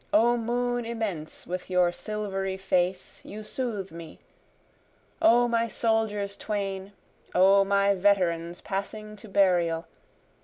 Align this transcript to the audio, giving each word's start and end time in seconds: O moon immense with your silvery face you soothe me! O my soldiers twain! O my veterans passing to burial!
O 0.11 0.35
moon 0.35 0.83
immense 0.83 1.45
with 1.45 1.69
your 1.69 1.91
silvery 1.91 2.57
face 2.57 3.21
you 3.23 3.43
soothe 3.43 3.91
me! 3.91 4.17
O 5.21 5.47
my 5.47 5.67
soldiers 5.67 6.35
twain! 6.35 6.93
O 7.35 7.63
my 7.63 7.93
veterans 7.93 8.61
passing 8.61 9.15
to 9.17 9.27
burial! 9.29 9.85